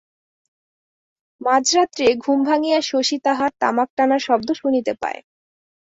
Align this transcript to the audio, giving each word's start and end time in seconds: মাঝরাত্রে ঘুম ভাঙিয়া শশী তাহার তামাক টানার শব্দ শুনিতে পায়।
মাঝরাত্রে 1.41 2.05
ঘুম 2.17 2.39
ভাঙিয়া 2.43 2.79
শশী 2.81 3.17
তাহার 3.23 3.51
তামাক 3.61 3.89
টানার 3.97 4.21
শব্দ 4.27 4.47
শুনিতে 4.53 4.93
পায়। 5.01 5.19